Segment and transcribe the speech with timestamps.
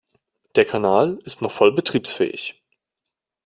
[0.55, 2.59] Der Kanal ist noch voll betriebsfähig.